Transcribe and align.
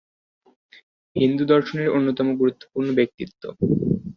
হিন্দু 1.15 1.43
দর্শনের 1.45 1.89
অন্যতম 1.89 2.27
গুরুত্বপূর্ণ 2.39 2.87
ব্যক্তিত্ব। 2.95 3.41